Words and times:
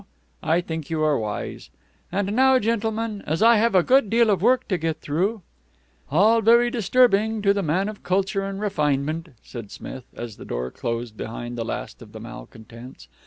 I 0.41 0.61
think 0.61 0.89
you 0.89 1.03
are 1.03 1.19
wise. 1.19 1.69
And 2.11 2.35
now, 2.35 2.57
gentlemen, 2.57 3.21
as 3.27 3.43
I 3.43 3.57
have 3.57 3.75
a 3.75 3.83
good 3.83 4.09
deal 4.09 4.31
of 4.31 4.41
work 4.41 4.67
to 4.69 4.79
get 4.79 4.99
through 4.99 5.43
"All 6.09 6.41
very 6.41 6.71
disturbing 6.71 7.43
to 7.43 7.53
the 7.53 7.61
man 7.61 7.87
of 7.87 8.01
culture 8.01 8.41
and 8.43 8.59
refinement," 8.59 9.29
said 9.43 9.69
Smith, 9.69 10.05
as 10.15 10.37
the 10.37 10.45
door 10.45 10.71
closed 10.71 11.17
behind 11.17 11.55
the 11.55 11.63
last 11.63 12.01
of 12.01 12.13
the 12.13 12.19
malcontents. 12.19 13.09